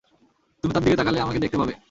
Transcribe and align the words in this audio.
তুমি 0.63 0.71
তার 0.73 0.83
দিকে 0.83 0.97
তাকালে 0.97 1.19
আমাকে 1.21 1.39
দেখতে 1.39 1.57
পাবে। 1.57 1.73